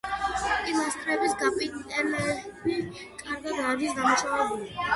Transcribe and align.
პილასტრების 0.61 1.35
კაპიტელები 1.41 2.79
კარგად 3.23 3.63
არის 3.69 3.97
დამუშავებული. 4.03 4.69